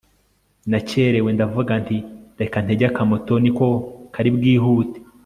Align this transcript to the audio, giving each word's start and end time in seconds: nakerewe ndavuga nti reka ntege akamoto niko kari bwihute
nakerewe 0.71 1.29
ndavuga 1.33 1.73
nti 1.83 1.97
reka 2.39 2.57
ntege 2.63 2.85
akamoto 2.91 3.33
niko 3.43 3.67
kari 4.13 4.29
bwihute 4.35 4.99